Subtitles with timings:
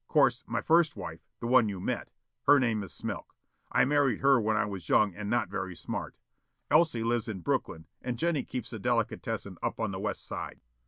[0.07, 2.09] Course, my first wife, the one you met,
[2.47, 3.35] her name is Smilk.
[3.71, 6.15] I married her when I was young and not very smart.
[6.71, 10.59] Elsie lives in Brooklyn and Jennie keeps a delicatessen up on the West Side."